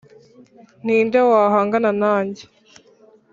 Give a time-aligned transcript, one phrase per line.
[0.85, 2.43] Ni nde wahangana nanjye